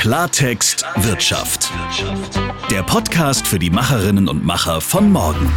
[0.00, 1.70] Klartext Wirtschaft.
[2.70, 5.52] Der Podcast für die Macherinnen und Macher von morgen.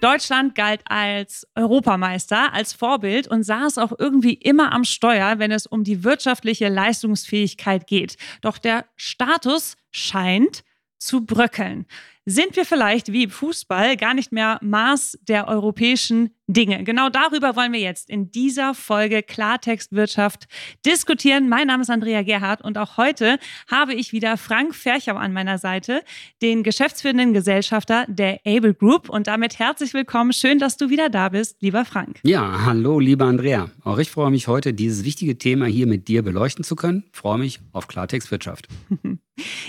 [0.00, 5.66] Deutschland galt als Europameister, als Vorbild und saß auch irgendwie immer am Steuer, wenn es
[5.66, 8.16] um die wirtschaftliche Leistungsfähigkeit geht.
[8.40, 10.64] Doch der Status scheint
[10.98, 11.86] zu bröckeln
[12.28, 16.82] sind wir vielleicht wie Fußball gar nicht mehr Maß der europäischen Dinge.
[16.82, 20.48] Genau darüber wollen wir jetzt in dieser Folge Klartextwirtschaft
[20.86, 21.50] diskutieren.
[21.50, 23.38] Mein Name ist Andrea Gerhardt und auch heute
[23.70, 26.02] habe ich wieder Frank Ferchau an meiner Seite,
[26.40, 29.10] den geschäftsführenden Gesellschafter der Able Group.
[29.10, 30.32] Und damit herzlich willkommen.
[30.32, 32.18] Schön, dass du wieder da bist, lieber Frank.
[32.22, 33.70] Ja, hallo, lieber Andrea.
[33.84, 37.04] Auch ich freue mich heute, dieses wichtige Thema hier mit dir beleuchten zu können.
[37.12, 38.68] Ich freue mich auf Klartextwirtschaft.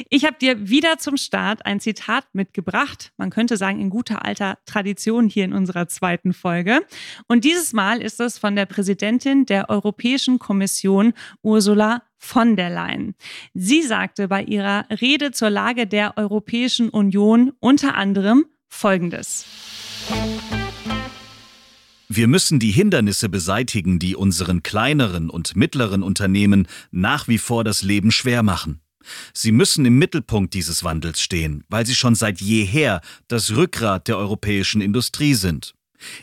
[0.09, 3.11] Ich habe dir wieder zum Start ein Zitat mitgebracht.
[3.17, 6.68] Man könnte sagen, in guter alter Tradition hier in unserer zweiten Folge.
[7.27, 13.15] Und dieses Mal ist es von der Präsidentin der Europäischen Kommission, Ursula von der Leyen.
[13.53, 19.45] Sie sagte bei ihrer Rede zur Lage der Europäischen Union unter anderem Folgendes.
[22.11, 27.83] Wir müssen die Hindernisse beseitigen, die unseren kleineren und mittleren Unternehmen nach wie vor das
[27.83, 28.81] Leben schwer machen.
[29.33, 34.17] Sie müssen im Mittelpunkt dieses Wandels stehen, weil sie schon seit jeher das Rückgrat der
[34.17, 35.75] europäischen Industrie sind.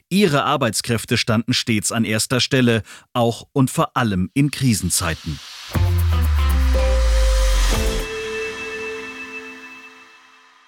[0.09, 2.83] Ihre Arbeitskräfte standen stets an erster Stelle,
[3.13, 5.39] auch und vor allem in Krisenzeiten.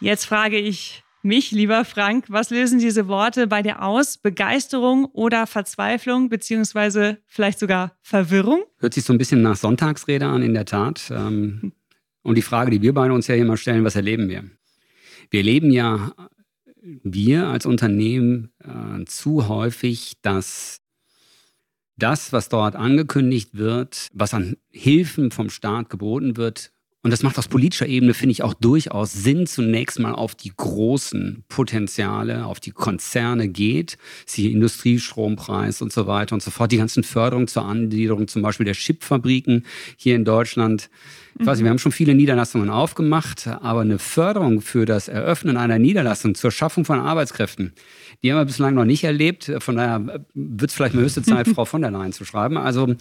[0.00, 4.16] Jetzt frage ich mich, lieber Frank, was lösen diese Worte bei dir aus?
[4.16, 8.62] Begeisterung oder Verzweiflung, beziehungsweise vielleicht sogar Verwirrung?
[8.78, 11.10] Hört sich so ein bisschen nach Sonntagsrede an, in der Tat.
[11.10, 11.72] Ähm,
[12.22, 14.44] und die Frage, die wir beide uns ja immer stellen, was erleben wir?
[15.30, 16.12] Wir erleben ja,
[16.82, 20.80] wir als Unternehmen äh, zu häufig, dass
[21.96, 26.72] das, was dort angekündigt wird, was an Hilfen vom Staat geboten wird,
[27.02, 30.52] und das macht aus politischer Ebene, finde ich, auch durchaus Sinn, zunächst mal auf die
[30.54, 36.76] großen Potenziale, auf die Konzerne geht, siehe Industriestrompreis und so weiter und so fort, die
[36.76, 39.64] ganzen Förderungen zur Angliederung zum Beispiel der Chipfabriken
[39.96, 40.90] hier in Deutschland,
[41.38, 45.56] ich weiß nicht, wir haben schon viele Niederlassungen aufgemacht, aber eine Förderung für das Eröffnen
[45.56, 47.74] einer Niederlassung zur Schaffung von Arbeitskräften,
[48.22, 49.50] die haben wir bislang noch nicht erlebt.
[49.58, 52.56] Von daher wird es vielleicht mal höchste Zeit, Frau von der Leyen zu schreiben.
[52.56, 52.94] Also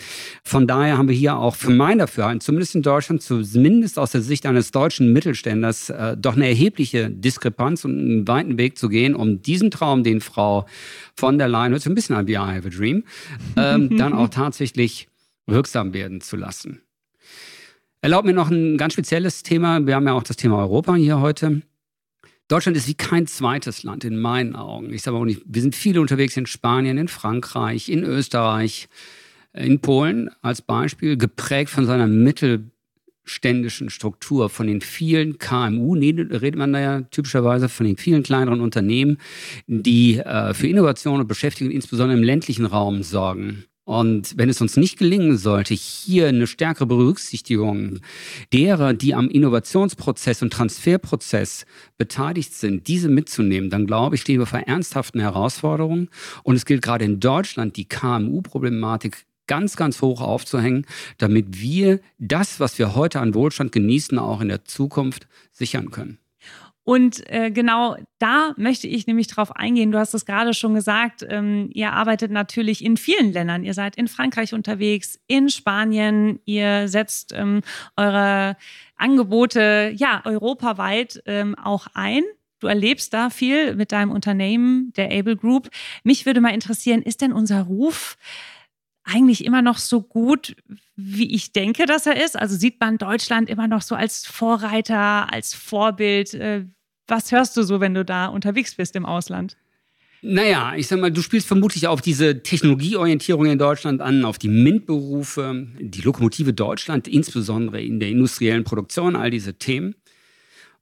[0.44, 4.22] von daher haben wir hier auch für mein Dafürhalten, zumindest in Deutschland, zumindest aus der
[4.22, 9.16] Sicht eines deutschen Mittelständlers, äh, doch eine erhebliche Diskrepanz und einen weiten Weg zu gehen,
[9.16, 10.68] um diesen Traum, den Frau
[11.16, 13.04] von der Leyen, hört sich ein bisschen an wie I have a dream,
[13.56, 15.08] ähm, dann auch tatsächlich
[15.48, 16.82] wirksam werden zu lassen.
[18.02, 19.86] Erlaubt mir noch ein ganz spezielles Thema.
[19.88, 21.64] Wir haben ja auch das Thema Europa hier heute.
[22.48, 24.94] Deutschland ist wie kein zweites Land in meinen Augen.
[24.94, 28.88] Ich sage auch nicht, wir sind viele unterwegs in Spanien, in Frankreich, in Österreich,
[29.54, 36.72] in Polen als Beispiel, geprägt von seiner mittelständischen Struktur, von den vielen KMU, redet man
[36.72, 39.18] da ja typischerweise von den vielen kleineren Unternehmen,
[39.68, 43.66] die äh, für Innovation und Beschäftigung insbesondere im ländlichen Raum sorgen.
[43.88, 48.02] Und wenn es uns nicht gelingen sollte, hier eine stärkere Berücksichtigung
[48.52, 51.66] derer, die am Innovationsprozess und Transferprozess
[51.98, 56.10] beteiligt sind, diese mitzunehmen, dann glaube ich, stehen wir vor ernsthaften Herausforderungen.
[56.44, 60.86] Und es gilt gerade in Deutschland, die KMU-Problematik ganz, ganz hoch aufzuhängen,
[61.18, 66.18] damit wir das, was wir heute an Wohlstand genießen, auch in der Zukunft sichern können.
[66.88, 69.92] Und äh, genau da möchte ich nämlich drauf eingehen.
[69.92, 73.66] Du hast es gerade schon gesagt, ähm, ihr arbeitet natürlich in vielen Ländern.
[73.66, 76.40] Ihr seid in Frankreich unterwegs, in Spanien.
[76.46, 77.60] Ihr setzt ähm,
[77.98, 78.56] eure
[78.96, 82.24] Angebote ja europaweit ähm, auch ein.
[82.60, 85.70] Du erlebst da viel mit deinem Unternehmen, der Able Group.
[86.06, 88.18] Mich würde mal interessieren, ist denn unser Ruf
[89.04, 90.56] eigentlich immer noch so gut,
[90.96, 92.38] wie ich denke, dass er ist?
[92.38, 96.34] Also sieht man Deutschland immer noch so als Vorreiter, als Vorbild?
[97.08, 99.56] Was hörst du so, wenn du da unterwegs bist im Ausland?
[100.22, 104.50] Naja, ich sag mal, du spielst vermutlich auf diese Technologieorientierung in Deutschland an, auf die
[104.50, 109.96] MINT-Berufe, die Lokomotive Deutschland, insbesondere in der industriellen Produktion, all diese Themen.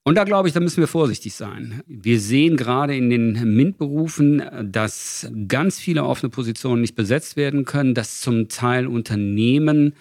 [0.03, 1.81] Und da glaube ich, da müssen wir vorsichtig sein.
[1.87, 4.41] Wir sehen gerade in den MINT-Berufen,
[4.71, 9.93] dass ganz viele offene Positionen nicht besetzt werden können, dass zum Teil Unternehmen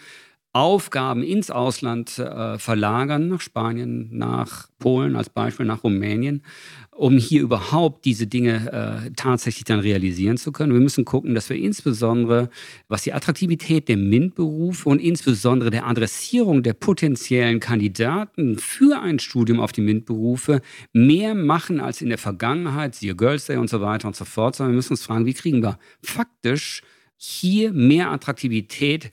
[0.55, 6.45] Aufgaben ins Ausland äh, verlagern, nach Spanien, nach Polen als Beispiel, nach Rumänien,
[6.93, 10.73] um hier überhaupt diese Dinge äh, tatsächlich dann realisieren zu können.
[10.73, 12.51] Wir müssen gucken, dass wir insbesondere,
[12.87, 19.59] was die Attraktivität der MINT-Berufe und insbesondere der Adressierung der potenziellen Kandidaten für ein Studium
[19.59, 20.61] auf die MINT-Berufe
[20.93, 24.55] mehr machen als in der Vergangenheit, siehe Girls Day und so weiter und so fort,
[24.55, 26.83] sondern wir müssen uns fragen, wie kriegen wir faktisch
[27.17, 29.13] hier mehr Attraktivität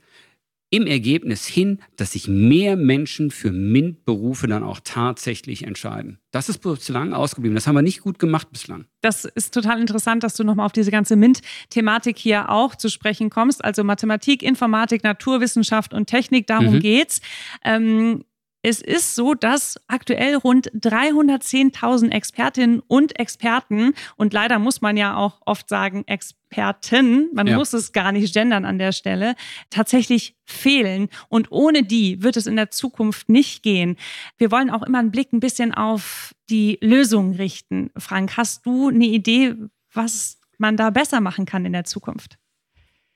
[0.72, 6.18] im Ergebnis hin, dass sich mehr Menschen für MINT-Berufe dann auch tatsächlich entscheiden.
[6.30, 7.54] Das ist bislang ausgeblieben.
[7.54, 8.86] Das haben wir nicht gut gemacht bislang.
[9.02, 13.28] Das ist total interessant, dass du nochmal auf diese ganze MINT-Thematik hier auch zu sprechen
[13.28, 13.62] kommst.
[13.62, 16.80] Also Mathematik, Informatik, Naturwissenschaft und Technik, darum mhm.
[16.80, 17.20] geht's.
[17.62, 18.24] Ähm,
[18.62, 25.16] es ist so, dass aktuell rund 310.000 Expertinnen und Experten und leider muss man ja
[25.16, 27.56] auch oft sagen Experten, man ja.
[27.56, 29.34] muss es gar nicht gendern an der Stelle,
[29.70, 31.08] tatsächlich fehlen.
[31.28, 33.96] Und ohne die wird es in der Zukunft nicht gehen.
[34.38, 37.90] Wir wollen auch immer einen Blick ein bisschen auf die Lösung richten.
[37.96, 39.56] Frank, hast du eine Idee,
[39.92, 42.38] was man da besser machen kann in der Zukunft?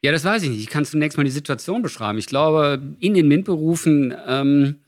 [0.03, 0.61] Ja, das weiß ich nicht.
[0.61, 2.19] Ich kann zunächst mal die Situation beschreiben.
[2.19, 4.81] Ich glaube, in den MINT-Berufen ähm,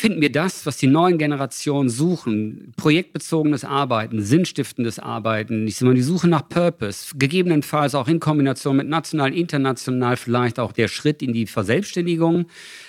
[0.00, 2.72] finden wir das, was die neuen Generationen suchen.
[2.76, 8.76] Projektbezogenes Arbeiten, sinnstiftendes Arbeiten, ich sag mal, die Suche nach Purpose, gegebenenfalls auch in Kombination
[8.76, 12.46] mit national, international, vielleicht auch der Schritt in die Verselbstständigung,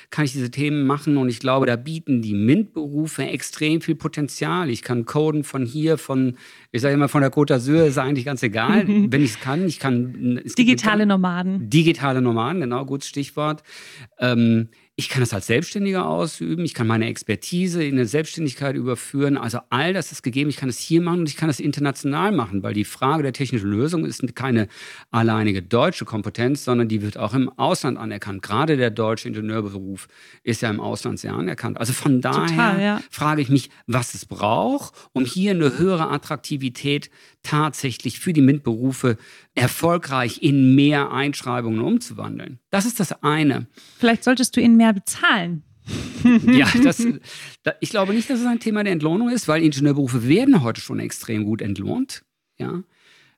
[0.09, 4.69] kann ich diese Themen machen und ich glaube, da bieten die MINT-Berufe extrem viel Potenzial.
[4.69, 6.35] Ich kann coden von hier, von,
[6.71, 9.65] ich sage immer von der Côte d'Azur, ist eigentlich ganz egal, wenn ich es kann.
[9.67, 11.69] Ich kann digitale Nomaden.
[11.69, 13.63] Digitale Nomaden, genau, gutes Stichwort.
[14.19, 14.69] Ähm,
[15.01, 19.35] ich kann das als Selbstständiger ausüben, ich kann meine Expertise in eine Selbstständigkeit überführen.
[19.35, 20.51] Also all das ist gegeben.
[20.51, 23.33] Ich kann es hier machen und ich kann es international machen, weil die Frage der
[23.33, 24.67] technischen Lösung ist keine
[25.09, 28.43] alleinige deutsche Kompetenz, sondern die wird auch im Ausland anerkannt.
[28.43, 30.07] Gerade der deutsche Ingenieurberuf
[30.43, 31.79] ist ja im Ausland sehr anerkannt.
[31.79, 33.01] Also von daher Total, ja.
[33.09, 37.09] frage ich mich, was es braucht, um hier eine höhere Attraktivität
[37.41, 39.17] tatsächlich für die MINT-Berufe
[39.55, 42.59] erfolgreich in mehr Einschreibungen umzuwandeln.
[42.69, 43.67] Das ist das eine.
[43.97, 45.63] Vielleicht solltest du ihnen mehr bezahlen.
[46.45, 47.05] ja, das,
[47.79, 50.99] ich glaube nicht, dass es ein Thema der Entlohnung ist, weil Ingenieurberufe werden heute schon
[50.99, 52.23] extrem gut entlohnt.
[52.57, 52.83] Ja.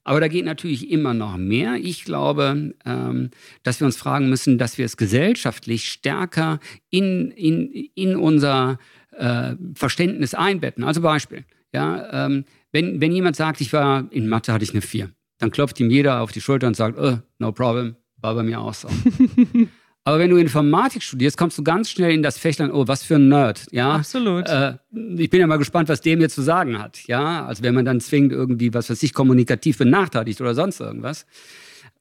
[0.04, 1.75] Aber da geht natürlich immer noch mehr.
[1.75, 3.30] Ich glaube, ähm,
[3.63, 8.80] dass wir uns fragen müssen, dass wir es gesellschaftlich stärker in, in, in unser
[9.12, 10.83] äh, Verständnis einbetten.
[10.83, 11.45] Also Beispiel.
[11.74, 15.51] Ja, ähm, wenn, wenn jemand sagt, ich war in Mathe, hatte ich eine 4, dann
[15.51, 18.74] klopft ihm jeder auf die Schulter und sagt, oh, no problem, war bei mir auch
[18.74, 18.88] so.
[20.06, 23.15] Aber wenn du Informatik studierst, kommst du ganz schnell in das Fächlein, oh, was für
[23.15, 23.94] ein Nerd, ja.
[23.94, 24.50] Absolut.
[24.50, 24.74] Äh,
[25.15, 27.45] ich bin ja mal gespannt, was dem jetzt zu sagen hat, ja.
[27.45, 31.25] Also wenn man dann zwingend irgendwie, was weiß ich, kommunikativ benachteiligt oder sonst irgendwas.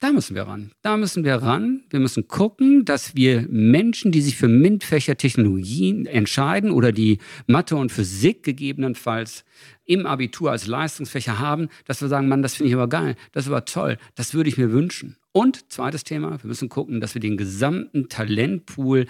[0.02, 0.72] Da müssen wir ran.
[0.82, 1.84] Da müssen wir ran.
[1.88, 7.76] Wir müssen gucken, dass wir Menschen, die sich für MINT-Fächer Technologien entscheiden oder die Mathe
[7.76, 9.44] und Physik gegebenenfalls
[9.84, 13.44] im Abitur als Leistungsfächer haben, dass wir sagen, Mann, das finde ich aber geil, das
[13.44, 15.14] ist aber toll, das würde ich mir wünschen.
[15.30, 19.06] Und zweites Thema, wir müssen gucken, dass wir den gesamten Talentpool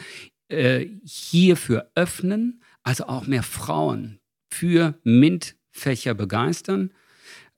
[0.48, 4.18] äh, hierfür öffnen, also auch mehr Frauen
[4.50, 6.92] für MINT-Fächer begeistern.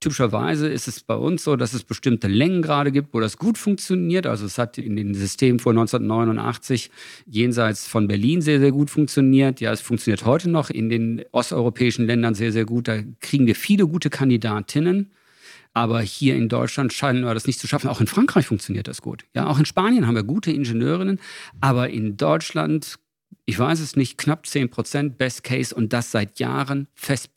[0.01, 4.27] Typischerweise ist es bei uns so, dass es bestimmte Längengrade gibt, wo das gut funktioniert.
[4.27, 6.91] Also es hat in den Systemen vor 1989
[7.27, 9.61] jenseits von Berlin sehr, sehr gut funktioniert.
[9.61, 12.87] Ja, es funktioniert heute noch in den osteuropäischen Ländern sehr, sehr gut.
[12.87, 15.11] Da kriegen wir viele gute Kandidatinnen.
[15.73, 17.89] Aber hier in Deutschland scheinen wir das nicht zu schaffen.
[17.89, 19.25] Auch in Frankreich funktioniert das gut.
[19.35, 21.19] Ja, auch in Spanien haben wir gute Ingenieurinnen.
[21.61, 22.97] Aber in Deutschland,
[23.45, 27.35] ich weiß es nicht, knapp 10 Prozent Best Case und das seit Jahren fest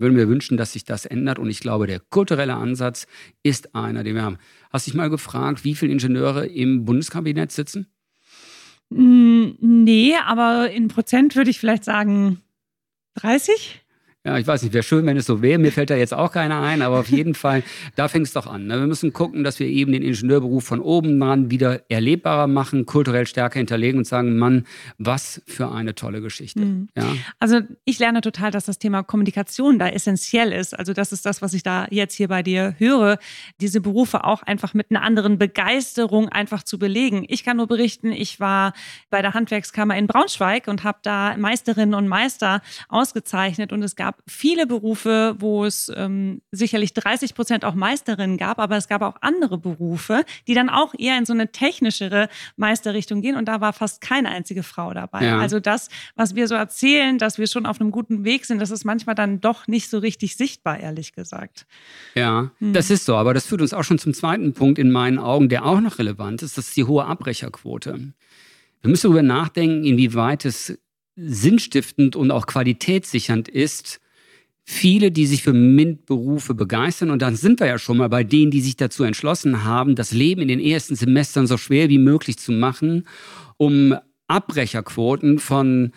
[0.00, 1.38] betoniert würde mir wünschen, dass sich das ändert.
[1.38, 3.06] Und ich glaube, der kulturelle Ansatz
[3.42, 4.38] ist einer, den wir haben.
[4.72, 7.86] Hast du dich mal gefragt, wie viele Ingenieure im Bundeskabinett sitzen?
[8.88, 12.40] Mm, nee, aber in Prozent würde ich vielleicht sagen
[13.16, 13.82] 30?
[14.22, 15.58] Ja, ich weiß nicht, wäre schön, wenn es so wäre.
[15.58, 17.62] Mir fällt da jetzt auch keiner ein, aber auf jeden Fall,
[17.96, 18.66] da fängt es doch an.
[18.66, 18.78] Ne?
[18.78, 23.26] Wir müssen gucken, dass wir eben den Ingenieurberuf von oben dran wieder erlebbarer machen, kulturell
[23.26, 24.66] stärker hinterlegen und sagen, Mann,
[24.98, 26.60] was für eine tolle Geschichte.
[26.60, 26.88] Mhm.
[26.94, 27.06] Ja?
[27.38, 30.78] Also ich lerne total, dass das Thema Kommunikation da essentiell ist.
[30.78, 33.18] Also das ist das, was ich da jetzt hier bei dir höre,
[33.62, 37.24] diese Berufe auch einfach mit einer anderen Begeisterung einfach zu belegen.
[37.26, 38.74] Ich kann nur berichten, ich war
[39.08, 42.60] bei der Handwerkskammer in Braunschweig und habe da Meisterinnen und Meister
[42.90, 48.38] ausgezeichnet und es gab gab viele Berufe, wo es ähm, sicherlich 30 Prozent auch Meisterinnen
[48.38, 52.28] gab, aber es gab auch andere Berufe, die dann auch eher in so eine technischere
[52.56, 55.24] Meisterrichtung gehen und da war fast keine einzige Frau dabei.
[55.24, 55.38] Ja.
[55.38, 58.72] Also das, was wir so erzählen, dass wir schon auf einem guten Weg sind, das
[58.72, 61.66] ist manchmal dann doch nicht so richtig sichtbar, ehrlich gesagt.
[62.16, 62.72] Ja, hm.
[62.72, 65.48] das ist so, aber das führt uns auch schon zum zweiten Punkt in meinen Augen,
[65.48, 68.12] der auch noch relevant ist, das ist die hohe Abbrecherquote.
[68.82, 70.78] Wir müssen darüber nachdenken, inwieweit es
[71.26, 74.00] sinnstiftend und auch qualitätssichernd ist,
[74.64, 77.10] viele, die sich für MINT-Berufe begeistern.
[77.10, 80.12] Und dann sind wir ja schon mal bei denen, die sich dazu entschlossen haben, das
[80.12, 83.06] Leben in den ersten Semestern so schwer wie möglich zu machen,
[83.56, 83.96] um
[84.28, 85.92] Abbrecherquoten von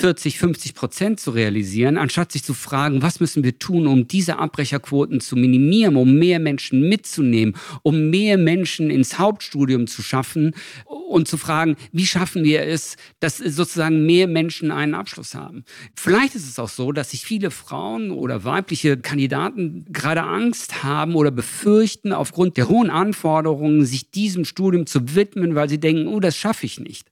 [0.00, 4.38] 40, 50 Prozent zu realisieren, anstatt sich zu fragen, was müssen wir tun, um diese
[4.38, 10.54] Abbrecherquoten zu minimieren, um mehr Menschen mitzunehmen, um mehr Menschen ins Hauptstudium zu schaffen
[10.86, 15.64] und zu fragen, wie schaffen wir es, dass sozusagen mehr Menschen einen Abschluss haben.
[15.94, 21.14] Vielleicht ist es auch so, dass sich viele Frauen oder weibliche Kandidaten gerade Angst haben
[21.14, 26.20] oder befürchten, aufgrund der hohen Anforderungen, sich diesem Studium zu widmen, weil sie denken, oh,
[26.20, 27.09] das schaffe ich nicht.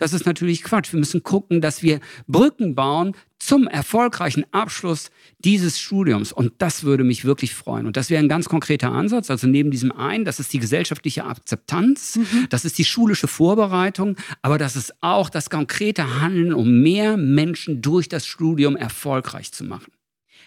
[0.00, 0.92] Das ist natürlich Quatsch.
[0.92, 6.32] Wir müssen gucken, dass wir Brücken bauen zum erfolgreichen Abschluss dieses Studiums.
[6.32, 7.86] Und das würde mich wirklich freuen.
[7.86, 9.30] Und das wäre ein ganz konkreter Ansatz.
[9.30, 12.46] Also neben diesem einen, das ist die gesellschaftliche Akzeptanz, mhm.
[12.48, 17.82] das ist die schulische Vorbereitung, aber das ist auch das konkrete Handeln, um mehr Menschen
[17.82, 19.92] durch das Studium erfolgreich zu machen.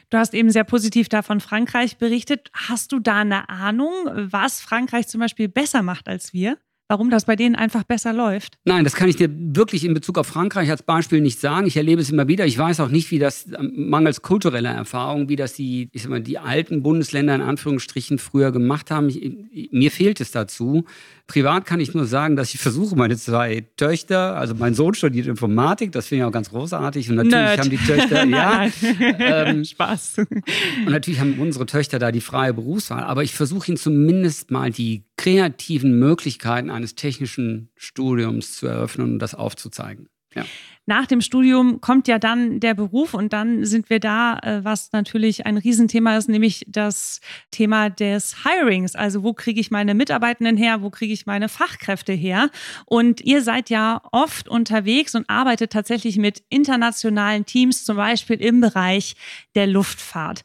[0.09, 2.49] Du hast eben sehr positiv da von Frankreich berichtet.
[2.53, 6.57] Hast du da eine Ahnung, was Frankreich zum Beispiel besser macht als wir?
[6.93, 8.59] Warum das bei denen einfach besser läuft?
[8.65, 11.65] Nein, das kann ich dir wirklich in Bezug auf Frankreich als Beispiel nicht sagen.
[11.65, 12.45] Ich erlebe es immer wieder.
[12.45, 16.11] Ich weiß auch nicht, wie das ähm, mangels kultureller Erfahrung, wie das die, ich sag
[16.11, 19.09] mal, die alten Bundesländer in Anführungsstrichen früher gemacht haben.
[19.09, 20.85] Ich, mir fehlt es dazu.
[21.25, 25.25] Privat kann ich nur sagen, dass ich versuche, meine zwei Töchter, also mein Sohn studiert
[25.25, 27.09] Informatik, das finde ich auch ganz großartig.
[27.09, 27.59] Und natürlich Nerd.
[27.59, 28.67] haben die Töchter, ja,
[28.99, 30.17] ähm, Spaß.
[30.19, 33.03] Und natürlich haben unsere Töchter da die freie Berufswahl.
[33.03, 39.19] Aber ich versuche ihnen zumindest mal die kreativen Möglichkeiten eines technischen Studiums zu eröffnen und
[39.19, 40.09] das aufzuzeigen.
[40.35, 40.43] Ja.
[40.85, 44.91] Nach dem Studium kommt ja dann der Beruf und dann sind wir da, äh, was
[44.91, 48.93] natürlich ein Riesenthema ist, nämlich das Thema des Hirings.
[48.93, 52.49] Also wo kriege ich meine Mitarbeitenden her, wo kriege ich meine Fachkräfte her?
[52.85, 58.59] Und ihr seid ja oft unterwegs und arbeitet tatsächlich mit internationalen Teams, zum Beispiel im
[58.59, 59.15] Bereich
[59.55, 60.43] der Luftfahrt.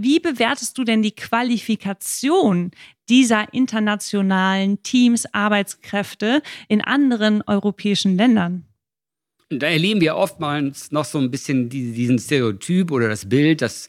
[0.00, 2.70] Wie bewertest du denn die Qualifikation
[3.08, 8.64] dieser internationalen Teams, Arbeitskräfte in anderen europäischen Ländern?
[9.50, 13.88] da erleben wir oftmals noch so ein bisschen diesen Stereotyp oder das Bild, dass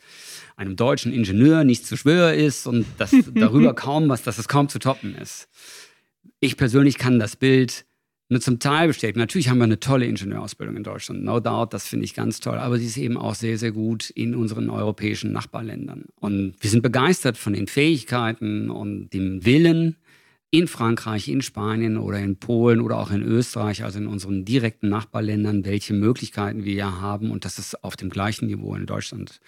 [0.55, 4.69] einem deutschen Ingenieur nicht zu schwör ist und dass darüber kaum was, dass es kaum
[4.69, 5.49] zu toppen ist.
[6.39, 7.85] Ich persönlich kann das Bild
[8.29, 9.19] nur zum Teil bestätigen.
[9.19, 12.57] Natürlich haben wir eine tolle Ingenieurausbildung in Deutschland, no doubt, das finde ich ganz toll,
[12.57, 16.05] aber sie ist eben auch sehr, sehr gut in unseren europäischen Nachbarländern.
[16.19, 19.97] Und wir sind begeistert von den Fähigkeiten und dem Willen,
[20.51, 24.89] in Frankreich, in Spanien oder in Polen oder auch in Österreich, also in unseren direkten
[24.89, 27.29] Nachbarländern, welche Möglichkeiten wir ja haben.
[27.29, 29.41] Und das ist auf dem gleichen Niveau in Deutschland.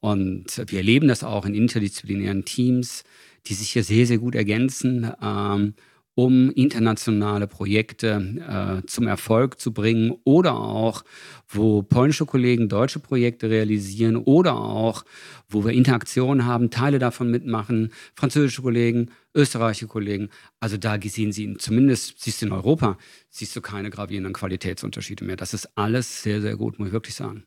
[0.00, 3.04] Und wir erleben das auch in interdisziplinären Teams,
[3.46, 5.10] die sich hier sehr, sehr gut ergänzen.
[5.22, 5.74] Ähm,
[6.18, 11.04] um internationale Projekte äh, zum Erfolg zu bringen oder auch,
[11.46, 15.04] wo polnische Kollegen deutsche Projekte realisieren oder auch,
[15.48, 20.28] wo wir Interaktionen haben, Teile davon mitmachen, französische Kollegen, österreichische Kollegen.
[20.58, 22.98] Also da sehen Sie, zumindest siehst du in Europa,
[23.30, 25.36] siehst du keine gravierenden Qualitätsunterschiede mehr.
[25.36, 27.44] Das ist alles sehr, sehr gut, muss ich wirklich sagen.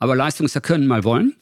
[0.00, 1.36] Aber Leistung ist ja können mal wollen.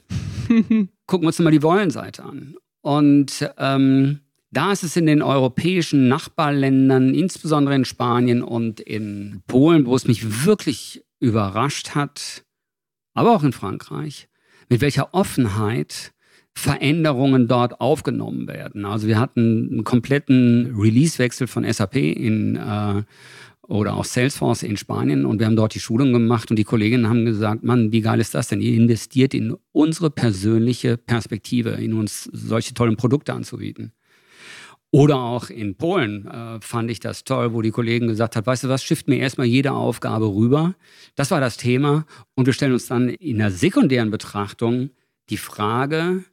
[1.06, 2.56] Gucken wir uns mal die Wollenseite an.
[2.82, 4.20] Und ähm,
[4.52, 10.06] da ist es in den europäischen Nachbarländern, insbesondere in Spanien und in Polen, wo es
[10.06, 12.44] mich wirklich überrascht hat,
[13.14, 14.28] aber auch in Frankreich,
[14.68, 16.12] mit welcher Offenheit
[16.54, 18.84] Veränderungen dort aufgenommen werden.
[18.84, 23.02] Also wir hatten einen kompletten Release-Wechsel von SAP in äh,
[23.68, 27.08] oder auch Salesforce in Spanien und wir haben dort die Schulung gemacht und die Kolleginnen
[27.08, 28.60] haben gesagt, Mann, wie geil ist das denn?
[28.60, 33.92] Ihr investiert in unsere persönliche Perspektive, in uns solche tollen Produkte anzubieten.
[34.94, 38.64] Oder auch in Polen äh, fand ich das toll, wo die Kollegen gesagt hat, weißt
[38.64, 40.74] du was, schifft mir erstmal jede Aufgabe rüber.
[41.14, 42.04] Das war das Thema.
[42.34, 44.90] Und wir stellen uns dann in der sekundären Betrachtung
[45.30, 46.24] die Frage,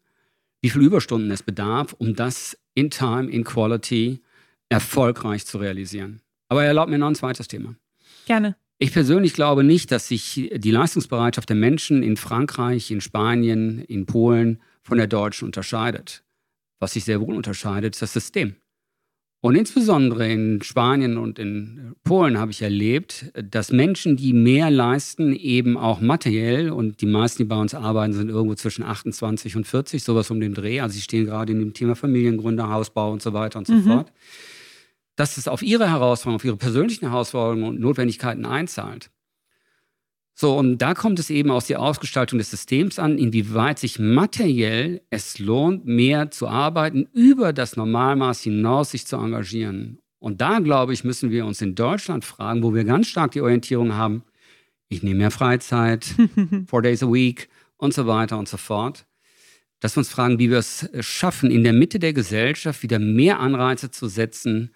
[0.61, 4.19] wie viele Überstunden es bedarf, um das in Time, in Quality
[4.67, 6.19] erfolgreich zu realisieren.
[6.49, 7.75] Aber erlaubt mir noch ein zweites Thema.
[8.25, 8.57] Gerne.
[8.77, 14.05] Ich persönlich glaube nicht, dass sich die Leistungsbereitschaft der Menschen in Frankreich, in Spanien, in
[14.05, 16.23] Polen von der deutschen unterscheidet.
[16.79, 18.55] Was sich sehr wohl unterscheidet, ist das System.
[19.41, 25.33] Und insbesondere in Spanien und in Polen habe ich erlebt, dass Menschen, die mehr leisten,
[25.33, 29.65] eben auch materiell, und die meisten, die bei uns arbeiten, sind irgendwo zwischen 28 und
[29.65, 30.81] 40, sowas um den Dreh.
[30.81, 33.83] Also sie stehen gerade in dem Thema Familiengründer, Hausbau und so weiter und so mhm.
[33.83, 34.11] fort.
[35.15, 39.09] Dass es auf ihre Herausforderungen, auf ihre persönlichen Herausforderungen und Notwendigkeiten einzahlt.
[40.41, 45.01] So, und da kommt es eben aus der Ausgestaltung des Systems an, inwieweit sich materiell
[45.09, 49.99] es lohnt, mehr zu arbeiten, über das Normalmaß hinaus sich zu engagieren.
[50.17, 53.41] Und da, glaube ich, müssen wir uns in Deutschland fragen, wo wir ganz stark die
[53.41, 54.23] Orientierung haben,
[54.87, 56.05] ich nehme mehr Freizeit,
[56.67, 59.05] four days a week und so weiter und so fort,
[59.81, 63.41] dass wir uns fragen, wie wir es schaffen, in der Mitte der Gesellschaft wieder mehr
[63.41, 64.73] Anreize zu setzen,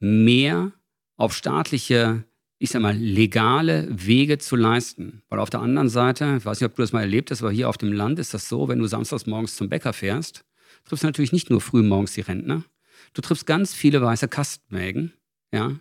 [0.00, 0.72] mehr
[1.18, 2.24] auf staatliche,
[2.64, 5.22] ich sag mal, legale Wege zu leisten.
[5.28, 7.52] Weil auf der anderen Seite, ich weiß nicht, ob du das mal erlebt hast, aber
[7.52, 10.44] hier auf dem Land ist das so, wenn du samstags morgens zum Bäcker fährst,
[10.84, 12.64] triffst du natürlich nicht nur früh morgens die Rentner,
[13.12, 15.12] du triffst ganz viele weiße Kastenwägen,
[15.52, 15.78] ja,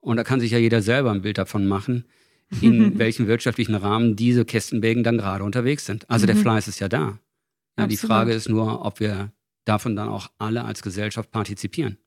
[0.00, 2.04] und da kann sich ja jeder selber ein Bild davon machen,
[2.60, 6.08] in welchem wirtschaftlichen Rahmen diese Kästenwägen dann gerade unterwegs sind.
[6.10, 6.28] Also mhm.
[6.28, 7.18] der Fleiß ist ja da.
[7.78, 9.32] Ja, die Frage ist nur, ob wir
[9.64, 11.98] davon dann auch alle als Gesellschaft partizipieren.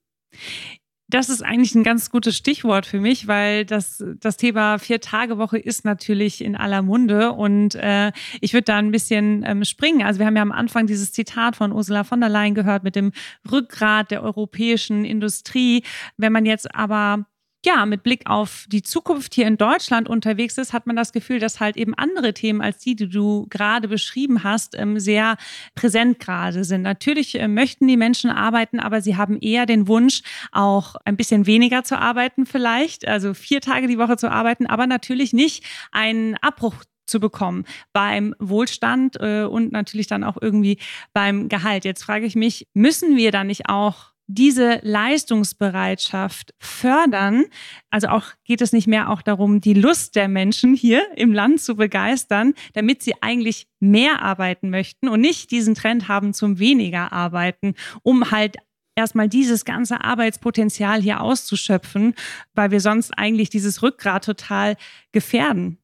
[1.09, 5.85] Das ist eigentlich ein ganz gutes Stichwort für mich, weil das, das Thema Vier-Tage-Woche ist
[5.85, 8.11] natürlich in aller Munde und äh,
[8.41, 10.03] ich würde da ein bisschen ähm, springen.
[10.03, 12.97] Also wir haben ja am Anfang dieses Zitat von Ursula von der Leyen gehört mit
[12.97, 13.13] dem
[13.49, 15.83] Rückgrat der europäischen Industrie.
[16.17, 17.25] Wenn man jetzt aber
[17.65, 21.39] ja, mit Blick auf die Zukunft hier in Deutschland unterwegs ist, hat man das Gefühl,
[21.39, 25.37] dass halt eben andere Themen als die, die du gerade beschrieben hast, ähm, sehr
[25.75, 26.83] präsent gerade sind.
[26.83, 30.21] Natürlich äh, möchten die Menschen arbeiten, aber sie haben eher den Wunsch,
[30.51, 34.87] auch ein bisschen weniger zu arbeiten vielleicht, also vier Tage die Woche zu arbeiten, aber
[34.87, 40.77] natürlich nicht einen Abbruch zu bekommen beim Wohlstand äh, und natürlich dann auch irgendwie
[41.13, 41.85] beim Gehalt.
[41.85, 47.46] Jetzt frage ich mich, müssen wir da nicht auch diese Leistungsbereitschaft fördern.
[47.89, 51.62] Also auch geht es nicht mehr auch darum, die Lust der Menschen hier im Land
[51.62, 57.13] zu begeistern, damit sie eigentlich mehr arbeiten möchten und nicht diesen Trend haben zum weniger
[57.13, 58.57] arbeiten, um halt
[58.96, 62.13] erstmal dieses ganze Arbeitspotenzial hier auszuschöpfen,
[62.53, 64.75] weil wir sonst eigentlich dieses Rückgrat total
[65.12, 65.77] gefährden.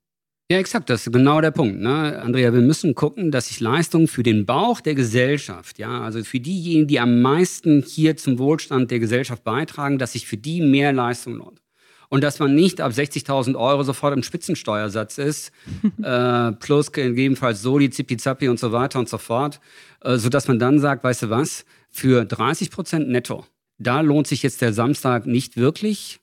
[0.51, 1.79] Ja, exakt, das ist genau der Punkt.
[1.79, 2.21] Ne?
[2.21, 6.39] Andrea, wir müssen gucken, dass sich Leistung für den Bauch der Gesellschaft, ja, also für
[6.39, 10.91] diejenigen, die am meisten hier zum Wohlstand der Gesellschaft beitragen, dass sich für die mehr
[10.91, 11.61] Leistung lohnt.
[12.09, 15.51] Und dass man nicht ab 60.000 Euro sofort im Spitzensteuersatz ist,
[16.03, 19.61] äh, plus gegebenenfalls Soli, Zipi-Zappi und so weiter und so fort,
[20.01, 23.45] äh, sodass man dann sagt, weißt du was, für 30 Prozent netto,
[23.77, 26.19] da lohnt sich jetzt der Samstag nicht wirklich,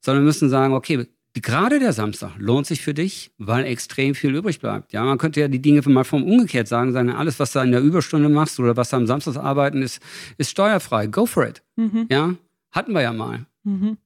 [0.00, 1.06] sondern wir müssen sagen, okay,
[1.40, 4.92] gerade der Samstag lohnt sich für dich, weil extrem viel übrig bleibt.
[4.92, 7.72] Ja, man könnte ja die Dinge mal vom umgekehrt sagen, sagen, alles, was du in
[7.72, 10.02] der Überstunde machst oder was du am Samstag arbeiten, ist,
[10.36, 11.06] ist steuerfrei.
[11.06, 11.62] Go for it.
[11.76, 12.06] Mhm.
[12.10, 12.34] Ja,
[12.70, 13.46] hatten wir ja mal.
[13.64, 13.96] Mhm.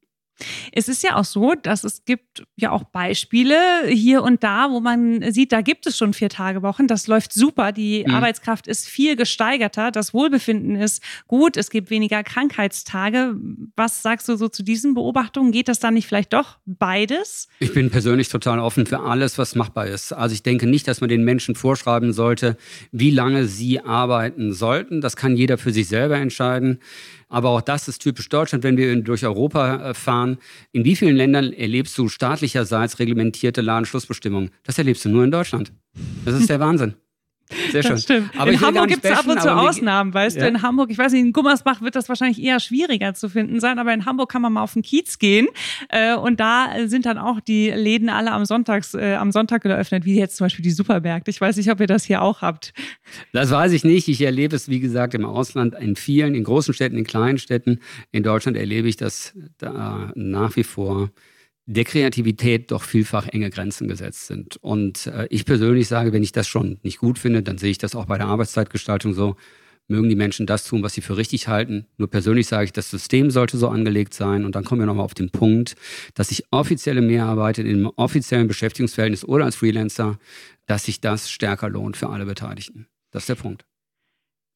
[0.72, 4.80] Es ist ja auch so, dass es gibt ja auch Beispiele hier und da, wo
[4.80, 6.86] man sieht, da gibt es schon vier Tage Wochen.
[6.86, 7.72] Das läuft super.
[7.72, 8.14] Die mhm.
[8.14, 9.90] Arbeitskraft ist viel gesteigerter.
[9.90, 11.56] Das Wohlbefinden ist gut.
[11.56, 13.34] Es gibt weniger Krankheitstage.
[13.76, 15.52] Was sagst du so zu diesen Beobachtungen?
[15.52, 17.48] Geht das dann nicht vielleicht doch beides?
[17.58, 20.12] Ich bin persönlich total offen für alles, was machbar ist.
[20.12, 22.56] Also ich denke nicht, dass man den Menschen vorschreiben sollte,
[22.92, 25.00] wie lange sie arbeiten sollten.
[25.00, 26.80] Das kann jeder für sich selber entscheiden.
[27.28, 30.38] Aber auch das ist typisch Deutschland, wenn wir durch Europa äh, fahren.
[30.72, 34.50] In wie vielen Ländern erlebst du staatlicherseits reglementierte Ladenschlussbestimmungen?
[34.62, 35.72] Das erlebst du nur in Deutschland.
[36.24, 36.94] Das ist der Wahnsinn.
[37.70, 37.92] Sehr schön.
[37.92, 38.30] Das stimmt.
[38.38, 40.42] Aber in Hamburg gibt es ab und zu Ausnahmen, weißt ja.
[40.42, 40.48] du.
[40.48, 43.78] In Hamburg, ich weiß nicht, in Gummersbach wird das wahrscheinlich eher schwieriger zu finden sein,
[43.78, 45.46] aber in Hamburg kann man mal auf den Kiez gehen
[45.88, 50.04] äh, und da sind dann auch die Läden alle am, Sonntags, äh, am Sonntag geöffnet,
[50.04, 51.30] wie jetzt zum Beispiel die Supermärkte.
[51.30, 52.72] Ich weiß nicht, ob ihr das hier auch habt.
[53.32, 54.08] Das weiß ich nicht.
[54.08, 57.80] Ich erlebe es, wie gesagt, im Ausland, in vielen, in großen Städten, in kleinen Städten.
[58.10, 61.10] In Deutschland erlebe ich das da nach wie vor
[61.66, 64.56] der Kreativität doch vielfach enge Grenzen gesetzt sind.
[64.58, 67.78] Und äh, ich persönlich sage, wenn ich das schon nicht gut finde, dann sehe ich
[67.78, 69.36] das auch bei der Arbeitszeitgestaltung so.
[69.88, 71.86] Mögen die Menschen das tun, was sie für richtig halten.
[71.96, 74.44] Nur persönlich sage ich, das System sollte so angelegt sein.
[74.44, 75.76] Und dann kommen wir nochmal auf den Punkt,
[76.14, 80.18] dass sich offizielle Mehrarbeit in einem offiziellen Beschäftigungsverhältnis oder als Freelancer,
[80.66, 82.86] dass sich das stärker lohnt für alle Beteiligten.
[83.12, 83.64] Das ist der Punkt.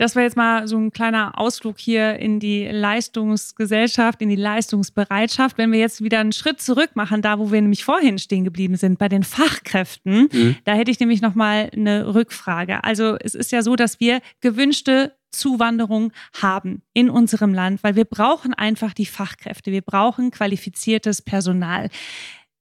[0.00, 5.58] Das war jetzt mal so ein kleiner Ausflug hier in die Leistungsgesellschaft, in die Leistungsbereitschaft.
[5.58, 8.76] Wenn wir jetzt wieder einen Schritt zurück machen, da wo wir nämlich vorhin stehen geblieben
[8.76, 10.56] sind, bei den Fachkräften, mhm.
[10.64, 12.82] da hätte ich nämlich noch mal eine Rückfrage.
[12.82, 18.06] Also es ist ja so, dass wir gewünschte Zuwanderung haben in unserem Land, weil wir
[18.06, 19.70] brauchen einfach die Fachkräfte.
[19.70, 21.90] Wir brauchen qualifiziertes Personal.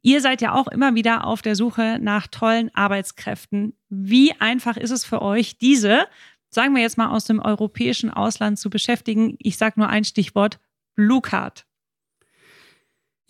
[0.02, 3.78] Ihr seid ja auch immer wieder auf der Suche nach tollen Arbeitskräften.
[3.88, 6.06] Wie einfach ist es für euch, diese
[6.50, 9.36] sagen wir jetzt mal aus dem europäischen Ausland zu beschäftigen.
[9.40, 10.60] Ich sage nur ein Stichwort,
[10.96, 11.66] Blue Card.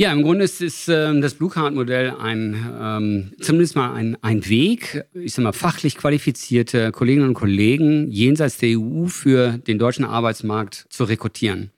[0.01, 4.17] Ja, im Grunde ist, ist äh, das Blue Card Modell ein, ähm, zumindest mal ein,
[4.21, 9.77] ein Weg, ich sag mal, fachlich qualifizierte Kolleginnen und Kollegen jenseits der EU für den
[9.77, 11.71] deutschen Arbeitsmarkt zu rekrutieren.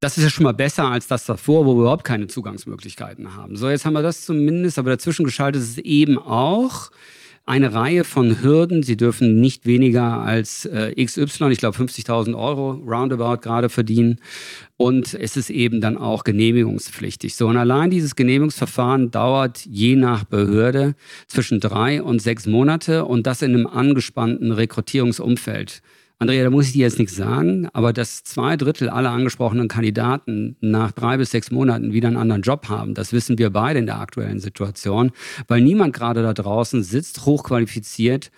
[0.00, 3.54] Das ist ja schon mal besser als das davor, wo wir überhaupt keine Zugangsmöglichkeiten haben.
[3.54, 6.90] So, jetzt haben wir das zumindest, aber dazwischen geschaltet ist es eben auch
[7.50, 8.84] eine Reihe von Hürden.
[8.84, 14.20] Sie dürfen nicht weniger als äh, XY, ich glaube 50.000 Euro roundabout gerade verdienen.
[14.76, 17.34] Und es ist eben dann auch genehmigungspflichtig.
[17.34, 20.94] So, und allein dieses Genehmigungsverfahren dauert je nach Behörde
[21.26, 25.82] zwischen drei und sechs Monate und das in einem angespannten Rekrutierungsumfeld.
[26.20, 30.54] Andrea, da muss ich dir jetzt nichts sagen, aber dass zwei Drittel aller angesprochenen Kandidaten
[30.60, 33.86] nach drei bis sechs Monaten wieder einen anderen Job haben, das wissen wir beide in
[33.86, 35.12] der aktuellen Situation,
[35.48, 38.30] weil niemand gerade da draußen sitzt, hochqualifiziert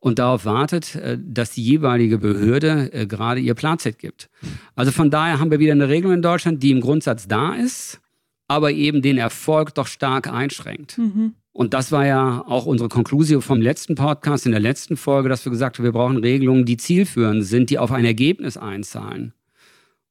[0.00, 4.30] und darauf wartet, äh, dass die jeweilige Behörde äh, gerade ihr Planset gibt.
[4.74, 8.00] Also von daher haben wir wieder eine Regelung in Deutschland, die im Grundsatz da ist,
[8.48, 10.96] aber eben den Erfolg doch stark einschränkt.
[10.96, 11.34] Mhm.
[11.56, 15.42] Und das war ja auch unsere Konklusion vom letzten Podcast, in der letzten Folge, dass
[15.46, 19.32] wir gesagt haben, wir brauchen Regelungen, die zielführend sind, die auf ein Ergebnis einzahlen.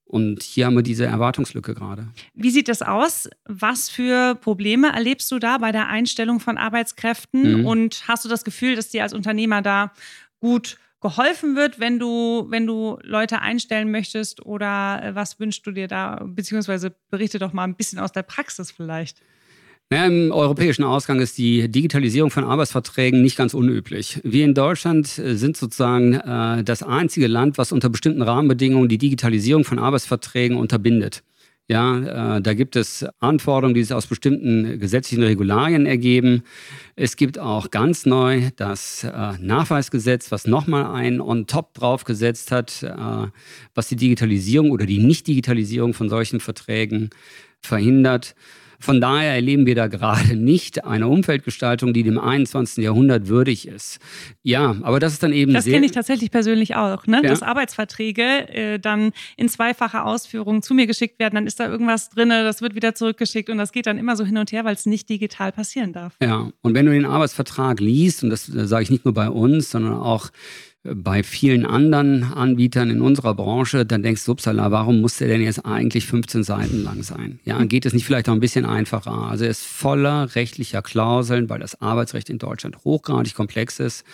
[0.05, 2.08] Und hier haben wir diese Erwartungslücke gerade.
[2.34, 3.29] Wie sieht das aus?
[3.45, 7.60] Was für Probleme erlebst du da bei der Einstellung von Arbeitskräften?
[7.60, 7.65] Mhm.
[7.67, 9.91] Und hast du das Gefühl, dass dir als Unternehmer da
[10.39, 14.43] gut geholfen wird, wenn du, wenn du Leute einstellen möchtest?
[14.43, 16.23] Oder äh, was wünschst du dir da?
[16.25, 19.21] Beziehungsweise berichte doch mal ein bisschen aus der Praxis vielleicht.
[19.91, 24.19] Ja, Im europäischen Ausgang ist die Digitalisierung von Arbeitsverträgen nicht ganz unüblich.
[24.24, 28.98] Wir in Deutschland äh, sind sozusagen äh, das einzige Land, was unter bestimmten Rahmenbedingungen die
[28.98, 31.24] Digitalisierung von Arbeitsverträgen unterbindet.
[31.67, 36.43] Ja, äh, da gibt es Anforderungen, die sich aus bestimmten gesetzlichen Regularien ergeben.
[36.95, 42.82] Es gibt auch ganz neu das äh, Nachweisgesetz, was nochmal einen on top draufgesetzt hat,
[42.82, 43.28] äh,
[43.76, 47.12] was die Digitalisierung oder die Nicht-Digitalisierung von solchen Verträgen
[47.62, 48.36] verhindert.
[48.86, 52.84] Von daher erleben wir da gerade nicht eine Umfeldgestaltung, die dem 21.
[52.84, 53.98] Jahrhundert würdig ist.
[54.43, 57.21] Ja, aber das ist dann eben Das kenne ich tatsächlich persönlich auch, ne?
[57.24, 57.30] Ja.
[57.30, 61.34] dass Arbeitsverträge äh, dann in zweifacher Ausführung zu mir geschickt werden.
[61.34, 64.24] Dann ist da irgendwas drin, das wird wieder zurückgeschickt und das geht dann immer so
[64.24, 66.15] hin und her, weil es nicht digital passieren darf.
[66.21, 69.71] Ja, und wenn du den Arbeitsvertrag liest, und das sage ich nicht nur bei uns,
[69.71, 70.30] sondern auch
[70.93, 75.41] bei vielen anderen Anbietern in unserer Branche, dann denkst du, upsala, warum muss der denn
[75.41, 77.39] jetzt eigentlich 15 Seiten lang sein?
[77.43, 79.12] Ja, geht es nicht vielleicht auch ein bisschen einfacher?
[79.12, 84.06] Also er ist voller rechtlicher Klauseln, weil das Arbeitsrecht in Deutschland hochgradig komplex ist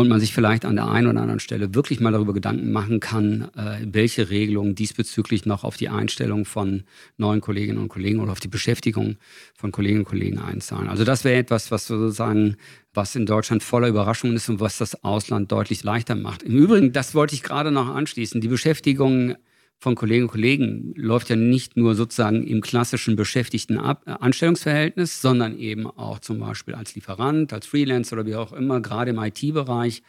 [0.00, 3.00] und man sich vielleicht an der einen oder anderen Stelle wirklich mal darüber Gedanken machen
[3.00, 6.84] kann, äh, welche Regelungen diesbezüglich noch auf die Einstellung von
[7.16, 9.16] neuen Kolleginnen und Kollegen oder auf die Beschäftigung
[9.54, 10.88] von Kolleginnen und Kollegen einzahlen.
[10.88, 12.56] Also das wäre etwas, was sozusagen,
[12.94, 16.42] was in Deutschland voller Überraschungen ist und was das Ausland deutlich leichter macht.
[16.42, 19.36] Im Übrigen, das wollte ich gerade noch anschließen, die Beschäftigung
[19.80, 25.22] von Kolleginnen und Kollegen läuft ja nicht nur sozusagen im klassischen beschäftigten Ab äh, Anstellungsverhältnis,
[25.22, 29.18] sondern eben auch zum Beispiel als Lieferant, als Freelancer oder wie auch immer, gerade im
[29.18, 30.02] IT-Bereich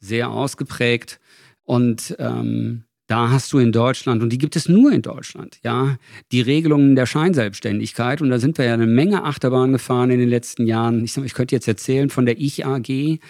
[0.00, 1.20] sehr ausgeprägt.
[1.62, 5.96] Und ähm, da hast du in Deutschland, und die gibt es nur in Deutschland, ja,
[6.32, 8.20] die Regelungen der Scheinselbstständigkeit.
[8.20, 11.04] Und da sind wir ja eine Menge Achterbahn gefahren in den letzten Jahren.
[11.04, 13.20] Ich, ich könnte jetzt erzählen von der Ich AG ähm,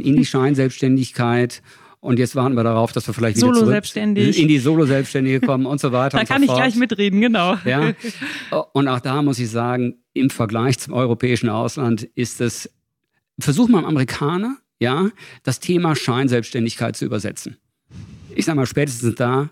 [0.00, 1.62] in die Scheinselbstständigkeit
[2.06, 5.80] und jetzt warten wir darauf, dass wir vielleicht wieder zurück in die Solo-Selbstständige kommen und
[5.80, 6.18] so weiter.
[6.18, 7.56] da kann so ich gleich mitreden, genau.
[7.64, 7.94] Ja.
[8.72, 12.70] Und auch da muss ich sagen, im Vergleich zum europäischen Ausland ist es,
[13.40, 15.10] versuch mal Amerikaner, ja,
[15.42, 17.56] das Thema Scheinselbstständigkeit zu übersetzen.
[18.34, 19.50] Ich sag mal, spätestens da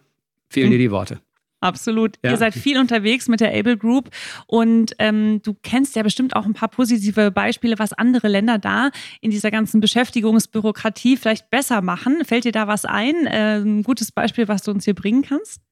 [0.49, 1.19] fehlen dir die Worte.
[1.64, 2.16] Absolut.
[2.22, 2.33] Ja.
[2.33, 4.11] Ihr seid viel unterwegs mit der Able Group
[4.46, 8.90] und ähm, du kennst ja bestimmt auch ein paar positive Beispiele, was andere Länder da
[9.22, 12.22] in dieser ganzen Beschäftigungsbürokratie vielleicht besser machen.
[12.27, 13.27] Fällt dir da was ein?
[13.27, 15.63] Äh, ein gutes Beispiel, was du uns hier bringen kannst?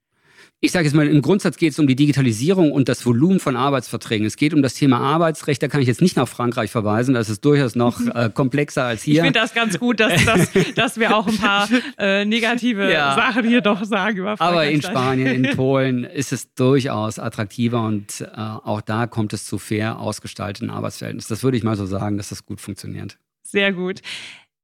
[0.64, 3.56] Ich sage jetzt mal, im Grundsatz geht es um die Digitalisierung und das Volumen von
[3.56, 4.24] Arbeitsverträgen.
[4.24, 5.60] Es geht um das Thema Arbeitsrecht.
[5.60, 7.14] Da kann ich jetzt nicht nach Frankreich verweisen.
[7.14, 9.16] Das ist durchaus noch äh, komplexer als hier.
[9.16, 13.16] Ich finde das ganz gut, dass, dass, dass wir auch ein paar äh, negative ja.
[13.16, 14.56] Sachen hier doch sagen über Frankreich.
[14.56, 19.44] Aber in Spanien, in Polen ist es durchaus attraktiver und äh, auch da kommt es
[19.44, 21.28] zu fair ausgestalteten Arbeitsverhältnissen.
[21.28, 23.18] Das würde ich mal so sagen, dass das gut funktioniert.
[23.42, 24.00] Sehr gut.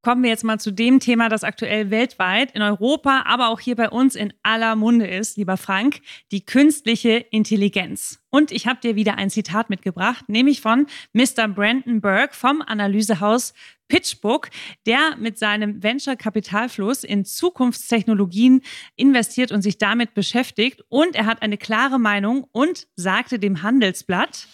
[0.09, 3.77] Kommen wir jetzt mal zu dem Thema, das aktuell weltweit, in Europa, aber auch hier
[3.77, 6.01] bei uns in aller Munde ist, lieber Frank,
[6.33, 8.19] die künstliche Intelligenz.
[8.31, 11.47] Und ich habe dir wieder ein Zitat mitgebracht, nämlich von Mr.
[11.49, 13.53] Brandon Burke vom Analysehaus
[13.89, 14.49] PitchBook,
[14.87, 18.63] der mit seinem Venture-Kapitalfluss in Zukunftstechnologien
[18.97, 20.83] investiert und sich damit beschäftigt.
[20.89, 24.49] Und er hat eine klare Meinung und sagte dem Handelsblatt,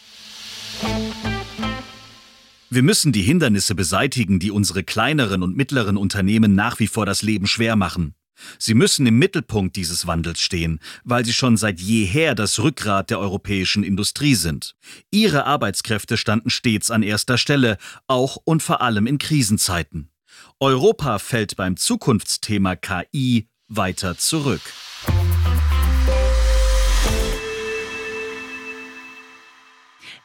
[2.75, 7.23] wir müssen die Hindernisse beseitigen, die unsere kleineren und mittleren Unternehmen nach wie vor das
[7.23, 8.15] Leben schwer machen.
[8.59, 13.21] Sie müssen im Mittelpunkt dieses Wandels stehen, weil sie schon seit jeher das Rückgrat der
[13.21, 14.75] europäischen Industrie sind.
[15.11, 20.11] Ihre Arbeitskräfte standen stets an erster Stelle, auch und vor allem in Krisenzeiten.
[20.59, 24.63] Europa fällt beim Zukunftsthema KI weiter zurück.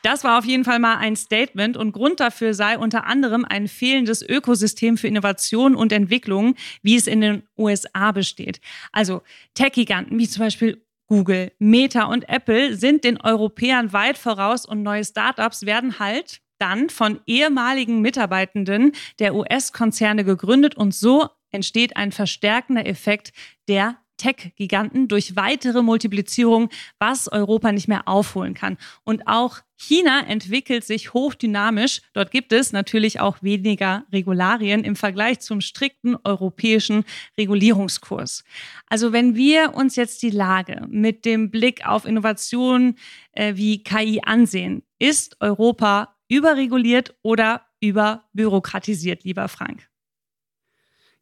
[0.01, 3.67] Das war auf jeden Fall mal ein Statement und Grund dafür sei unter anderem ein
[3.67, 8.61] fehlendes Ökosystem für Innovation und Entwicklung, wie es in den USA besteht.
[8.91, 9.21] Also
[9.55, 15.03] Tech-Giganten wie zum Beispiel Google, Meta und Apple sind den Europäern weit voraus und neue
[15.03, 22.85] Startups werden halt dann von ehemaligen Mitarbeitenden der US-Konzerne gegründet und so entsteht ein verstärkender
[22.85, 23.33] Effekt
[23.67, 28.77] der Tech-Giganten durch weitere Multiplizierung, was Europa nicht mehr aufholen kann.
[29.03, 32.01] Und auch China entwickelt sich hochdynamisch.
[32.13, 37.05] Dort gibt es natürlich auch weniger Regularien im Vergleich zum strikten europäischen
[37.37, 38.43] Regulierungskurs.
[38.87, 42.97] Also wenn wir uns jetzt die Lage mit dem Blick auf Innovationen
[43.31, 49.89] äh, wie KI ansehen, ist Europa überreguliert oder überbürokratisiert, lieber Frank?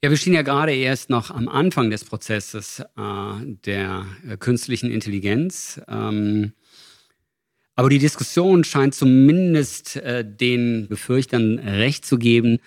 [0.03, 4.91] Ja, wir stehen ja gerade erst noch am Anfang des Prozesses äh, der äh, künstlichen
[4.91, 5.81] Intelligenz.
[5.87, 6.53] Ähm,
[7.75, 12.59] aber die Diskussion scheint zumindest äh, den Befürchtern recht zu geben,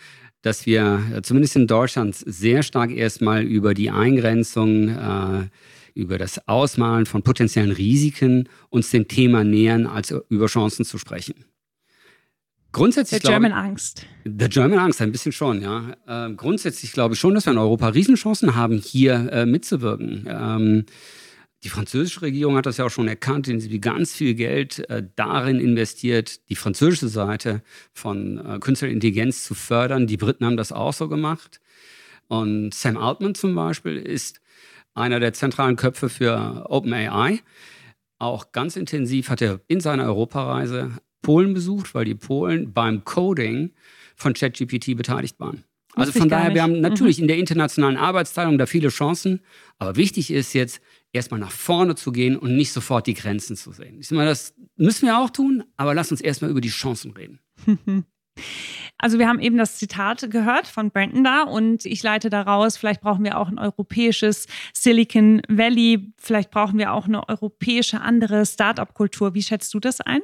[0.43, 5.49] dass wir äh, zumindest in Deutschland sehr stark erstmal über die Eingrenzung, äh,
[5.95, 11.45] über das Ausmalen von potenziellen Risiken uns dem Thema nähern, als über Chancen zu sprechen.
[12.73, 14.07] Grundsätzlich der German Angst.
[14.25, 15.97] Der German Angst, ein bisschen schon, ja.
[16.07, 20.27] Äh, grundsätzlich glaube ich schon, dass wir in Europa Riesenchancen haben, hier äh, mitzuwirken.
[20.29, 20.87] Ähm,
[21.63, 25.03] die französische Regierung hat das ja auch schon erkannt, indem sie ganz viel Geld äh,
[25.17, 30.07] darin investiert, die französische Seite von äh, künstlicher Intelligenz zu fördern.
[30.07, 31.61] Die Briten haben das auch so gemacht.
[32.29, 34.41] Und Sam Altman zum Beispiel ist
[34.95, 37.41] einer der zentralen Köpfe für OpenAI.
[38.19, 43.73] Auch ganz intensiv hat er in seiner Europareise Polen besucht, weil die Polen beim Coding
[44.17, 45.65] von ChatGPT beteiligt waren.
[45.95, 47.23] Also von daher, wir haben natürlich mhm.
[47.23, 49.41] in der internationalen Arbeitsteilung da viele Chancen,
[49.79, 50.81] aber wichtig ist jetzt,
[51.13, 53.99] erstmal nach vorne zu gehen und nicht sofort die Grenzen zu sehen.
[54.01, 57.41] Ich meine, das müssen wir auch tun, aber lass uns erstmal über die Chancen reden.
[59.03, 63.01] Also wir haben eben das Zitat gehört von Brandon da und ich leite daraus, vielleicht
[63.01, 69.35] brauchen wir auch ein europäisches Silicon Valley, vielleicht brauchen wir auch eine europäische andere Startup-Kultur.
[69.35, 70.21] Wie schätzt du das ein?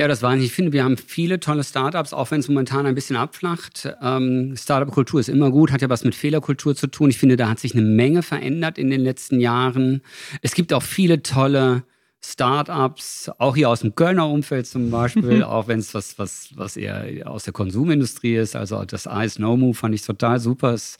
[0.00, 2.94] Ja, das war Ich finde, wir haben viele tolle Startups, auch wenn es momentan ein
[2.94, 3.86] bisschen abflacht.
[4.00, 7.10] Ähm, Startup-Kultur ist immer gut, hat ja was mit Fehlerkultur zu tun.
[7.10, 10.00] Ich finde, da hat sich eine Menge verändert in den letzten Jahren.
[10.40, 11.82] Es gibt auch viele tolle
[12.24, 16.78] Startups, auch hier aus dem Kölner Umfeld zum Beispiel, auch wenn es was, was, was
[16.78, 18.56] eher aus der Konsumindustrie ist.
[18.56, 20.72] Also das Ice No Move fand ich total super.
[20.72, 20.96] Es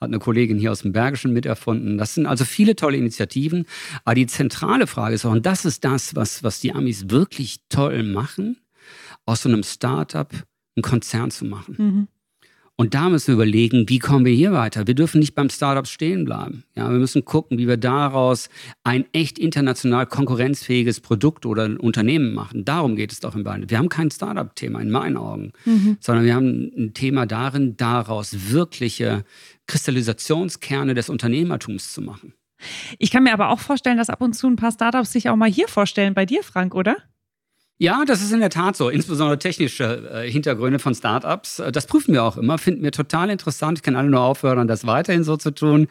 [0.00, 1.98] hat eine Kollegin hier aus dem Bergischen miterfunden.
[1.98, 3.66] Das sind also viele tolle Initiativen.
[4.04, 7.60] Aber die zentrale Frage ist auch, und das ist das, was, was die Amis wirklich
[7.68, 8.56] toll machen,
[9.26, 10.32] aus so einem Startup
[10.76, 11.74] einen Konzern zu machen.
[11.78, 12.08] Mhm.
[12.80, 14.86] Und da müssen wir überlegen, wie kommen wir hier weiter?
[14.86, 16.64] Wir dürfen nicht beim Startup stehen bleiben.
[16.74, 18.48] Ja, wir müssen gucken, wie wir daraus
[18.84, 22.64] ein echt international konkurrenzfähiges Produkt oder ein Unternehmen machen.
[22.64, 23.68] Darum geht es doch im Bein.
[23.68, 25.98] Wir haben kein Startup-Thema in meinen Augen, mhm.
[26.00, 29.24] sondern wir haben ein Thema darin, daraus wirkliche
[29.66, 32.32] Kristallisationskerne des Unternehmertums zu machen.
[32.98, 35.36] Ich kann mir aber auch vorstellen, dass ab und zu ein paar Startups sich auch
[35.36, 36.96] mal hier vorstellen, bei dir, Frank, oder?
[37.82, 38.90] Ja, das ist in der Tat so.
[38.90, 41.60] Insbesondere technische äh, Hintergründe von Startups.
[41.60, 42.58] Äh, das prüfen wir auch immer.
[42.58, 43.78] Finden wir total interessant.
[43.78, 45.88] Ich kann alle nur auffordern, das weiterhin so zu tun.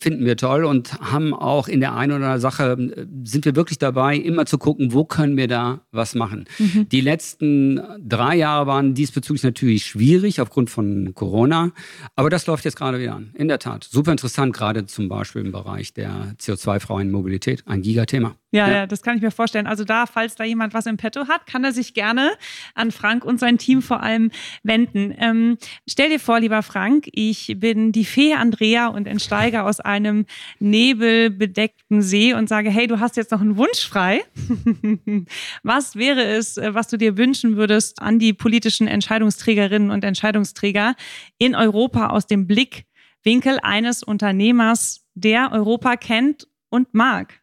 [0.00, 3.54] Finden wir toll und haben auch in der einen oder anderen Sache, äh, sind wir
[3.54, 6.46] wirklich dabei, immer zu gucken, wo können wir da was machen.
[6.58, 6.88] Mhm.
[6.88, 11.70] Die letzten drei Jahre waren diesbezüglich natürlich schwierig aufgrund von Corona.
[12.16, 13.30] Aber das läuft jetzt gerade wieder an.
[13.34, 13.86] In der Tat.
[13.88, 17.62] Super interessant, gerade zum Beispiel im Bereich der CO2-freien Mobilität.
[17.66, 18.34] Ein Gigathema.
[18.52, 19.68] Ja, ja, ja, das kann ich mir vorstellen.
[19.68, 22.32] Also da, falls da jemand was im Petto hat, kann er sich gerne
[22.74, 24.32] an Frank und sein Team vor allem
[24.64, 25.14] wenden.
[25.18, 25.56] Ähm,
[25.88, 30.26] stell dir vor, lieber Frank, ich bin die Fee Andrea und entsteige aus einem
[30.58, 34.22] nebelbedeckten See und sage, hey, du hast jetzt noch einen Wunsch frei.
[35.62, 40.96] was wäre es, äh, was du dir wünschen würdest an die politischen Entscheidungsträgerinnen und Entscheidungsträger
[41.38, 47.39] in Europa aus dem Blickwinkel eines Unternehmers, der Europa kennt und mag?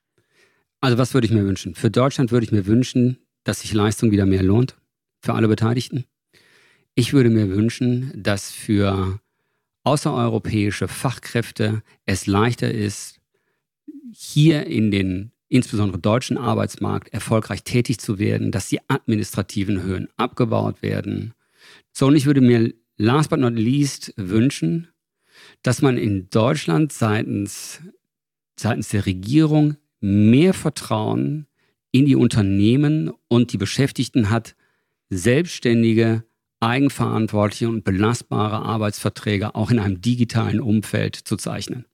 [0.80, 1.76] Also was würde ich mir wünschen?
[1.76, 4.78] Für Deutschland würde ich mir wünschen, dass sich Leistung wieder mehr lohnt
[5.22, 6.06] für alle Beteiligten.
[6.96, 9.20] Ich würde mir wünschen, dass für
[9.84, 13.20] außereuropäische Fachkräfte es leichter ist,
[14.12, 20.82] hier in den insbesondere deutschen Arbeitsmarkt erfolgreich tätig zu werden, dass die administrativen Höhen abgebaut
[20.82, 21.34] werden.
[21.94, 24.90] So, und ich würde mir last but not least wünschen,
[25.64, 27.82] dass man in Deutschland seitens,
[28.60, 31.48] seitens der Regierung mehr Vertrauen
[31.92, 34.56] in die Unternehmen und die Beschäftigten hat,
[35.10, 36.24] selbstständige,
[36.60, 41.86] eigenverantwortliche und belastbare Arbeitsverträge auch in einem digitalen Umfeld zu zeichnen.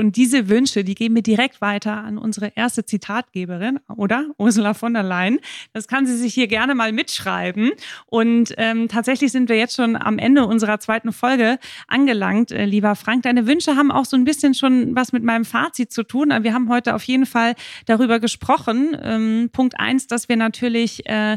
[0.00, 4.28] Und diese Wünsche, die geben wir direkt weiter an unsere erste Zitatgeberin, oder?
[4.38, 5.40] Ursula von der Leyen.
[5.74, 7.72] Das kann sie sich hier gerne mal mitschreiben.
[8.06, 12.96] Und ähm, tatsächlich sind wir jetzt schon am Ende unserer zweiten Folge angelangt, äh, lieber
[12.96, 13.24] Frank.
[13.24, 16.30] Deine Wünsche haben auch so ein bisschen schon was mit meinem Fazit zu tun.
[16.40, 18.96] Wir haben heute auf jeden Fall darüber gesprochen.
[19.02, 21.36] Ähm, Punkt eins, dass wir natürlich äh,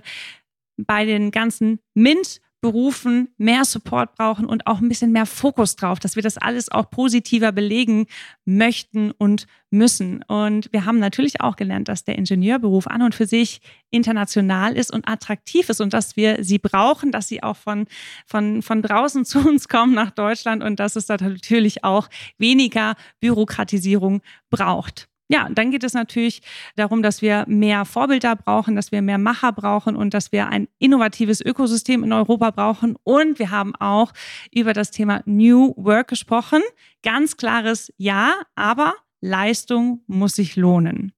[0.78, 6.00] bei den ganzen MINT Berufen mehr Support brauchen und auch ein bisschen mehr Fokus drauf,
[6.00, 8.06] dass wir das alles auch positiver belegen
[8.46, 10.24] möchten und müssen.
[10.30, 14.94] Und wir haben natürlich auch gelernt, dass der Ingenieurberuf an und für sich international ist
[14.94, 17.86] und attraktiv ist und dass wir sie brauchen, dass sie auch von,
[18.26, 22.96] von, von draußen zu uns kommen nach Deutschland und dass es da natürlich auch weniger
[23.20, 25.10] Bürokratisierung braucht.
[25.30, 26.42] Ja, dann geht es natürlich
[26.76, 30.68] darum, dass wir mehr Vorbilder brauchen, dass wir mehr Macher brauchen und dass wir ein
[30.80, 32.96] innovatives Ökosystem in Europa brauchen.
[33.04, 34.12] Und wir haben auch
[34.52, 36.62] über das Thema New Work gesprochen.
[37.04, 41.14] Ganz klares Ja, aber Leistung muss sich lohnen.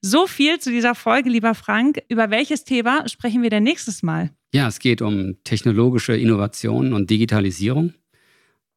[0.00, 2.00] So viel zu dieser Folge, lieber Frank.
[2.08, 4.30] Über welches Thema sprechen wir denn nächstes Mal?
[4.54, 7.94] Ja, es geht um technologische Innovationen und Digitalisierung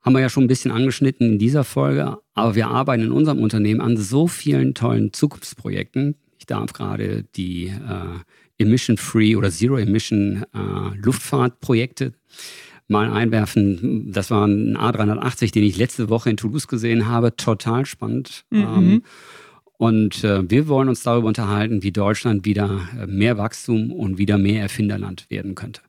[0.02, 3.40] haben wir ja schon ein bisschen angeschnitten in dieser Folge, aber wir arbeiten in unserem
[3.40, 6.16] Unternehmen an so vielen tollen Zukunftsprojekten.
[6.40, 12.14] Ich darf gerade die äh, Emission-Free oder Zero-Emission äh, Luftfahrtprojekte
[12.88, 14.12] mal einwerfen.
[14.12, 17.36] Das war ein A380, den ich letzte Woche in Toulouse gesehen habe.
[17.36, 18.44] Total spannend.
[18.50, 18.60] Mhm.
[18.60, 19.04] Ähm,
[19.78, 24.38] und äh, wir wollen uns darüber unterhalten, wie Deutschland wieder äh, mehr Wachstum und wieder
[24.38, 25.82] mehr Erfinderland werden könnte.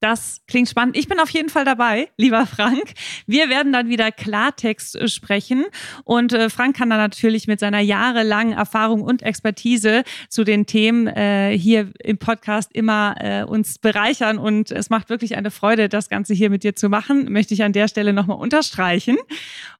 [0.00, 0.96] Das klingt spannend.
[0.96, 2.92] Ich bin auf jeden Fall dabei, lieber Frank.
[3.26, 5.64] Wir werden dann wieder Klartext äh, sprechen.
[6.04, 11.08] Und äh, Frank kann dann natürlich mit seiner jahrelangen Erfahrung und Expertise zu den Themen
[11.08, 14.38] äh, hier im Podcast immer äh, uns bereichern.
[14.38, 17.32] Und es macht wirklich eine Freude, das Ganze hier mit dir zu machen.
[17.32, 19.16] Möchte ich an der Stelle nochmal unterstreichen.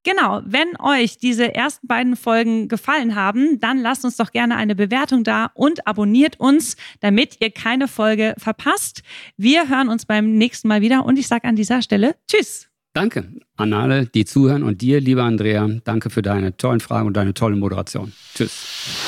[0.03, 4.75] Genau, wenn euch diese ersten beiden Folgen gefallen haben, dann lasst uns doch gerne eine
[4.75, 9.03] Bewertung da und abonniert uns, damit ihr keine Folge verpasst.
[9.37, 12.67] Wir hören uns beim nächsten Mal wieder und ich sage an dieser Stelle Tschüss.
[12.95, 17.17] Danke an alle, die zuhören und dir, lieber Andrea, danke für deine tollen Fragen und
[17.17, 18.13] deine tolle Moderation.
[18.35, 19.05] Tschüss.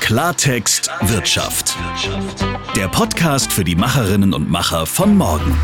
[0.00, 1.76] Klartext Wirtschaft.
[2.74, 5.54] Der Podcast für die Macherinnen und Macher von morgen.